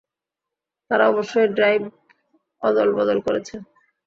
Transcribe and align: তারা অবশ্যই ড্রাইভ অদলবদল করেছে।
তারা 0.91 1.03
অবশ্যই 1.07 1.47
ড্রাইভ 1.57 1.81
অদলবদল 2.61 3.19
করেছে। 3.27 3.55